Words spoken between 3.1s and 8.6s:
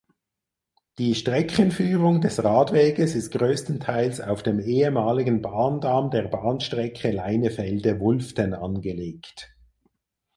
ist größtenteils auf dem ehemaligen Bahndamm der Bahnstrecke Leinefelde–Wulften